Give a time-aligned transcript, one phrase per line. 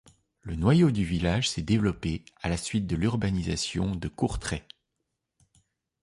[0.41, 4.65] Le noyau du village s'est développé à la suite de l'urbanisation de Courtrai.